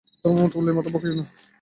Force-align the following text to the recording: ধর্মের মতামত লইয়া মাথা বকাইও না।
ধর্মের 0.23 0.35
মতামত 0.37 0.55
লইয়া 0.57 0.77
মাথা 0.77 0.91
বকাইও 0.93 1.15
না। 1.19 1.25